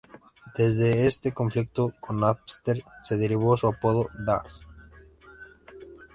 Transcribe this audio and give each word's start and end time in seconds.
De 0.57 1.05
este 1.05 1.31
conflicto 1.31 1.93
con 1.99 2.21
Napster 2.21 2.83
se 3.03 3.17
derivó 3.17 3.55
su 3.55 3.67
apodo 3.67 4.09
"Lar$". 4.17 4.47